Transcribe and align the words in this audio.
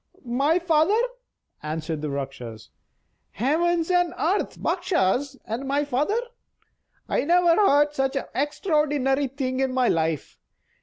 "My 0.25 0.57
father?" 0.57 0.99
answered 1.61 2.01
the 2.01 2.09
Rakshas. 2.09 2.71
"Heavens 3.33 3.91
and 3.91 4.15
earth! 4.17 4.59
Bakshas, 4.59 5.37
and 5.45 5.67
my 5.67 5.85
father! 5.85 6.17
I 7.07 7.23
never 7.23 7.55
heard 7.55 7.93
such 7.93 8.15
an 8.15 8.25
extraordinary 8.33 9.27
thing 9.27 9.59
in 9.59 9.71
my 9.71 9.89
life. 9.89 10.39